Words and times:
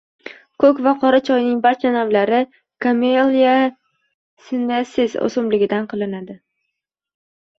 Ko’k 0.61 0.79
va 0.85 0.91
qora 1.01 1.17
choyning 1.27 1.59
barcha 1.65 1.89
navlari 1.95 2.39
Camellia 2.85 3.53
Sinensis 4.47 5.13
o’simligidan 5.27 5.85
qilinadi. 5.95 6.39